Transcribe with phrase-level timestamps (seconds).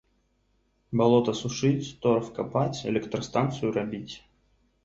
[1.01, 4.13] Балота сушыць, торф капаць, электрастанцыю рабіць.